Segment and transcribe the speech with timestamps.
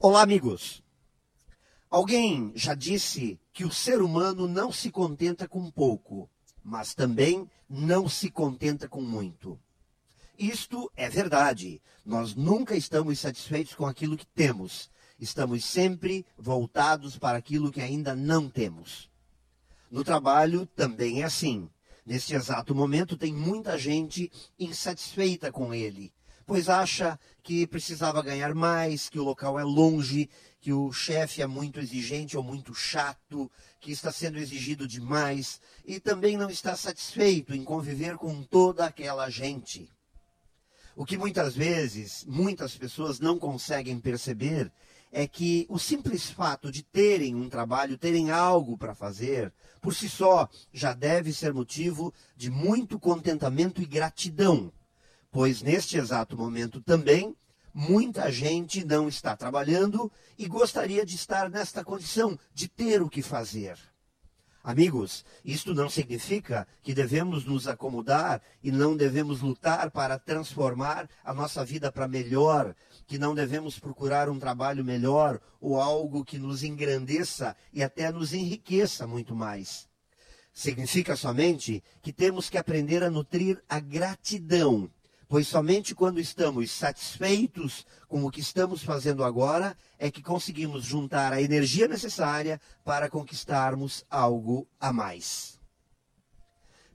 [0.00, 0.80] Olá, amigos.
[1.90, 6.30] Alguém já disse que o ser humano não se contenta com pouco,
[6.62, 9.58] mas também não se contenta com muito.
[10.38, 11.82] Isto é verdade.
[12.06, 14.88] Nós nunca estamos satisfeitos com aquilo que temos.
[15.18, 19.10] Estamos sempre voltados para aquilo que ainda não temos.
[19.90, 21.68] No trabalho também é assim.
[22.06, 26.12] Neste exato momento, tem muita gente insatisfeita com ele,
[26.48, 31.46] pois acha que precisava ganhar mais, que o local é longe, que o chefe é
[31.46, 37.54] muito exigente ou muito chato, que está sendo exigido demais e também não está satisfeito
[37.54, 39.92] em conviver com toda aquela gente.
[40.96, 44.72] O que muitas vezes muitas pessoas não conseguem perceber
[45.12, 50.08] é que o simples fato de terem um trabalho, terem algo para fazer, por si
[50.08, 54.72] só já deve ser motivo de muito contentamento e gratidão,
[55.30, 57.36] pois neste exato momento também
[57.72, 63.22] muita gente não está trabalhando e gostaria de estar nesta condição, de ter o que
[63.22, 63.78] fazer.
[64.64, 71.32] Amigos, isto não significa que devemos nos acomodar e não devemos lutar para transformar a
[71.32, 72.74] nossa vida para melhor,
[73.06, 78.34] que não devemos procurar um trabalho melhor ou algo que nos engrandeça e até nos
[78.34, 79.88] enriqueça muito mais.
[80.52, 84.90] Significa somente que temos que aprender a nutrir a gratidão
[85.28, 91.32] pois somente quando estamos satisfeitos com o que estamos fazendo agora é que conseguimos juntar
[91.32, 95.60] a energia necessária para conquistarmos algo a mais.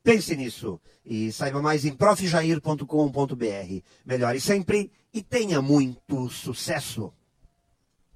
[0.03, 3.81] Pense nisso e saiba mais em profjair.com.br.
[4.05, 7.13] Melhore sempre e tenha muito sucesso!